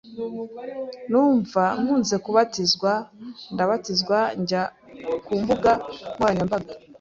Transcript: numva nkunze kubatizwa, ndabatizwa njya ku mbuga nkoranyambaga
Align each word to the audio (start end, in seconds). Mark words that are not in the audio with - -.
numva 1.11 1.63
nkunze 1.81 2.15
kubatizwa, 2.25 2.91
ndabatizwa 3.53 4.17
njya 4.41 4.63
ku 5.25 5.33
mbuga 5.41 5.71
nkoranyambaga 6.13 6.71